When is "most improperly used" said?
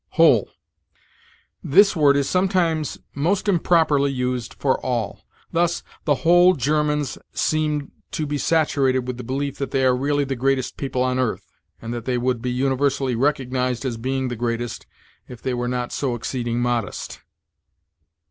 3.13-4.55